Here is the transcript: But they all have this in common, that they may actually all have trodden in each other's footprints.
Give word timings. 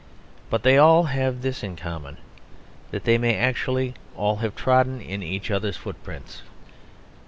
But 0.49 0.63
they 0.63 0.79
all 0.79 1.03
have 1.03 1.43
this 1.43 1.61
in 1.61 1.75
common, 1.75 2.17
that 2.89 3.03
they 3.03 3.19
may 3.19 3.35
actually 3.37 3.93
all 4.15 4.37
have 4.37 4.55
trodden 4.55 4.99
in 4.99 5.21
each 5.21 5.51
other's 5.51 5.77
footprints. 5.77 6.41